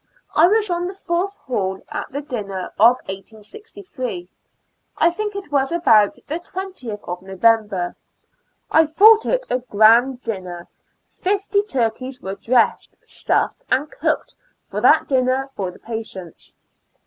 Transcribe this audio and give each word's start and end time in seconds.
I 0.33 0.47
was 0.47 0.71
on 0.71 0.87
the 0.87 0.95
fourth 0.95 1.35
hall 1.35 1.83
at 1.89 2.11
the 2.11 2.21
dinner 2.23 2.73
of 2.79 2.95
1863. 3.05 4.27
I 4.97 5.11
think 5.11 5.35
it 5.35 5.51
was 5.51 5.71
about 5.71 6.15
the 6.25 6.39
20th 6.39 7.07
of 7.07 7.21
No 7.21 7.35
vember. 7.35 7.93
I 8.71 8.87
thought 8.87 9.27
it 9.27 9.45
a 9.51 9.59
grand 9.59 10.23
dinner; 10.23 10.67
fifty 11.11 11.61
turkeys 11.61 12.19
were 12.19 12.33
dressed, 12.33 12.97
stuffed 13.05 13.61
and 13.69 13.91
cooked 13.91 14.33
for 14.65 14.81
that 14.81 15.07
dinner 15.07 15.51
for 15.55 15.69
the 15.69 15.77
patients. 15.77 16.55